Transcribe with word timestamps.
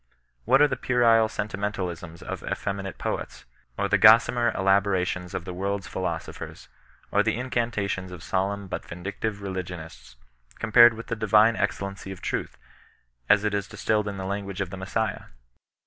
What 0.45 0.63
are 0.63 0.67
the 0.67 0.75
puerile 0.75 1.29
sentimental 1.29 1.87
isms 1.91 2.23
of 2.23 2.41
effeminate 2.41 2.97
poets, 2.97 3.45
or 3.77 3.87
the 3.87 3.99
gossamer 3.99 4.51
elaborations 4.57 5.35
of 5.35 5.45
the 5.45 5.53
world's 5.53 5.85
philosophers, 5.87 6.69
or 7.11 7.21
the 7.21 7.35
incantations 7.39 8.11
of 8.11 8.23
solemn 8.23 8.67
but 8.67 8.83
vindictive 8.87 9.43
religionists, 9.43 10.15
compared 10.57 10.95
with 10.95 11.05
the 11.05 11.15
divine 11.15 11.55
excellency 11.55 12.11
of 12.11 12.19
Truth, 12.19 12.57
as 13.29 13.43
it 13.43 13.51
distilled 13.51 14.07
in 14.07 14.17
the 14.17 14.25
language 14.25 14.59
of 14.59 14.71
the 14.71 14.75
Messiah 14.77 15.25